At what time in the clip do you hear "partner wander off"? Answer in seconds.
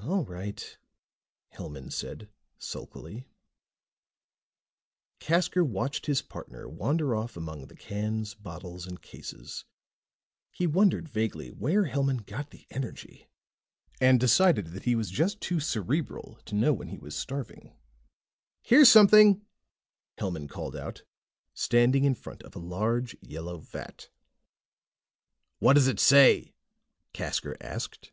6.22-7.36